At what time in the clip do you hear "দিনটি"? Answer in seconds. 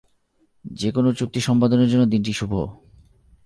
2.05-2.33